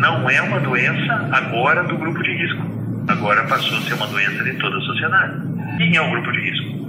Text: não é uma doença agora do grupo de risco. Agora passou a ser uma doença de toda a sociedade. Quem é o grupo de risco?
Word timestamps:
não 0.00 0.30
é 0.30 0.40
uma 0.40 0.58
doença 0.60 1.28
agora 1.30 1.84
do 1.84 1.96
grupo 1.98 2.22
de 2.22 2.32
risco. 2.32 2.62
Agora 3.06 3.46
passou 3.46 3.76
a 3.76 3.82
ser 3.82 3.94
uma 3.94 4.06
doença 4.06 4.42
de 4.42 4.54
toda 4.54 4.78
a 4.78 4.80
sociedade. 4.80 5.42
Quem 5.76 5.94
é 5.94 6.00
o 6.00 6.10
grupo 6.10 6.32
de 6.32 6.40
risco? 6.40 6.79